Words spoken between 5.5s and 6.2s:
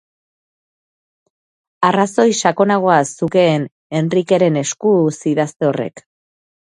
horrek.